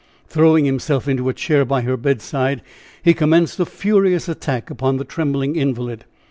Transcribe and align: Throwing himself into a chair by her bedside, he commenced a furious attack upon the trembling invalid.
Throwing 0.25 0.65
himself 0.65 1.07
into 1.07 1.29
a 1.29 1.33
chair 1.35 1.63
by 1.63 1.81
her 1.81 1.95
bedside, 1.95 2.63
he 3.03 3.13
commenced 3.13 3.59
a 3.59 3.67
furious 3.67 4.27
attack 4.27 4.71
upon 4.71 4.97
the 4.97 5.05
trembling 5.05 5.55
invalid. 5.55 6.05